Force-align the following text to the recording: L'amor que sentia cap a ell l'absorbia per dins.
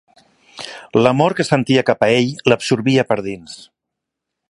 L'amor 1.01 1.35
que 1.41 1.45
sentia 1.49 1.85
cap 1.91 2.07
a 2.07 2.11
ell 2.17 2.35
l'absorbia 2.53 3.07
per 3.13 3.23
dins. 3.29 3.59